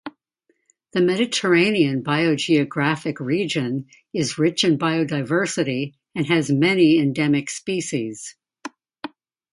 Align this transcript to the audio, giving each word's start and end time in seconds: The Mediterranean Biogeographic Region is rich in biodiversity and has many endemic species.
The 0.93 1.01
Mediterranean 1.01 2.01
Biogeographic 2.03 3.19
Region 3.19 3.85
is 4.13 4.39
rich 4.39 4.63
in 4.63 4.79
biodiversity 4.79 5.93
and 6.15 6.25
has 6.25 6.49
many 6.49 6.97
endemic 6.97 7.51
species. 7.51 8.35